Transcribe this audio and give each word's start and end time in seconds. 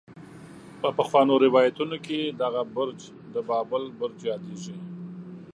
په 0.81 0.89
پخوانو 0.97 1.33
روايتونو 1.45 1.97
کې 2.05 2.19
دغه 2.41 2.61
برج 2.75 2.99
د 3.33 3.35
بابل 3.49 3.83
برج 3.99 4.19
يادېږي. 4.29 4.75